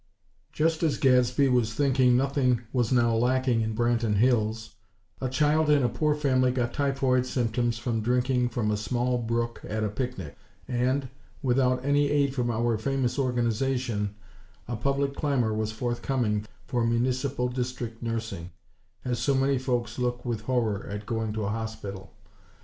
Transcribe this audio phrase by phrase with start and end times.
[0.49, 4.73] V Just as Gadsby was thinking nothing was now lacking in Branton Hills,
[5.21, 9.61] a child in a poor family got typhoid symptoms from drinking from a small brook
[9.63, 10.35] at a picnic
[10.67, 11.07] and,
[11.43, 14.15] without any aid from our famous Organization,
[14.67, 18.49] a public clamor was forthcoming for Municipal District Nursing,
[19.05, 22.11] as so many folks look with horror at going to a hospital.